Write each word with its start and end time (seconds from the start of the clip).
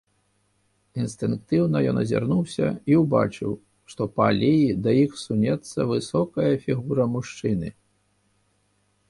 Інстынктыўна 1.01 1.77
ён 1.91 1.99
азірнуўся 2.03 2.67
і 2.93 2.97
ўбачыў, 3.01 3.51
што 3.95 4.09
па 4.17 4.23
алеі 4.31 4.65
да 4.89 4.95
іх 5.03 5.11
сунецца 5.25 5.79
высокая 5.93 6.51
фігура 6.67 7.03
мужчыны. 7.19 7.69